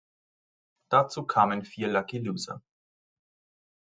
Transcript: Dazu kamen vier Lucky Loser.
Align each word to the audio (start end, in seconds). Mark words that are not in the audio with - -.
Dazu 0.89 1.27
kamen 1.27 1.61
vier 1.61 1.87
Lucky 1.89 2.17
Loser. 2.17 2.63